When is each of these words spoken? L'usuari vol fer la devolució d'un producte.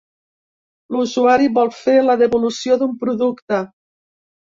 L'usuari 0.95 1.51
vol 1.59 1.71
fer 1.83 1.97
la 2.09 2.17
devolució 2.25 2.81
d'un 2.83 3.01
producte. 3.07 3.65